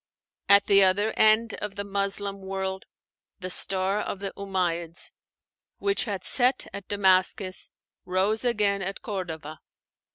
At 0.49 0.65
the 0.65 0.83
other 0.83 1.11
end 1.11 1.53
of 1.61 1.75
the 1.75 1.83
Muslim 1.83 2.41
world, 2.41 2.85
the 3.39 3.51
star 3.51 3.99
of 4.01 4.17
the 4.17 4.33
Umáyyids, 4.35 5.11
which 5.77 6.05
had 6.05 6.23
set 6.25 6.65
at 6.73 6.87
Damascus, 6.87 7.69
rose 8.03 8.43
again 8.43 8.81
at 8.81 9.03
Cordova. 9.03 9.59